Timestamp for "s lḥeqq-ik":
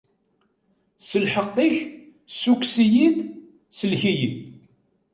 1.07-1.77